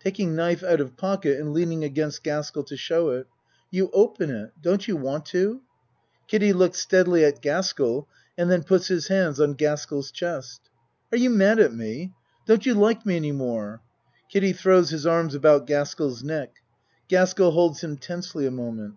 [0.00, 3.26] (Taking knife out of pocket and leaning against Gaskell to show it.)
[3.70, 4.52] You open it.
[4.60, 5.62] Don't you want to?
[6.28, 8.06] (Kiddie looks steadily at Gaskell
[8.36, 10.68] and then puts his hands on Gaskell 's chest.)
[11.10, 12.12] Are you mad at me?
[12.44, 13.80] Don't you like me any more?
[14.28, 16.52] (Kiddie throws his arms about Gaskell' s neck.
[17.08, 18.96] Gas kell holds him tensely a moment.)